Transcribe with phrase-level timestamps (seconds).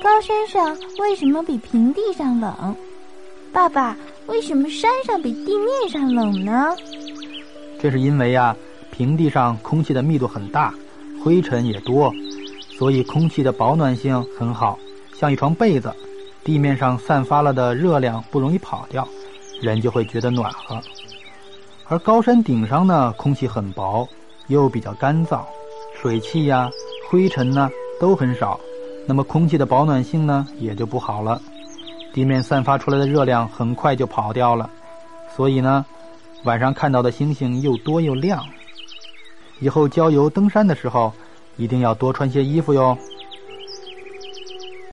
[0.00, 2.76] 高山上为什么比平地上冷？
[3.52, 3.96] 爸爸，
[4.26, 6.72] 为什么山上比地面上冷呢？
[7.80, 8.54] 这是因为呀，
[8.92, 10.72] 平地上空气的密度很大，
[11.22, 12.12] 灰尘也多，
[12.78, 14.78] 所以空气的保暖性很好，
[15.14, 15.92] 像一床被子。
[16.44, 19.06] 地面上散发了的热量不容易跑掉，
[19.60, 20.80] 人就会觉得暖和。
[21.88, 24.08] 而高山顶上呢，空气很薄，
[24.46, 25.40] 又比较干燥，
[26.00, 26.70] 水汽呀、
[27.08, 27.68] 灰尘呢
[27.98, 28.58] 都很少，
[29.08, 31.40] 那么空气的保暖性呢也就不好了。
[32.12, 34.68] 地面散发出来的热量很快就跑掉了，
[35.34, 35.84] 所以呢。
[36.44, 38.44] 晚上看到的星星又多又亮。
[39.60, 41.12] 以后郊游登山的时候，
[41.56, 42.96] 一定要多穿些衣服哟。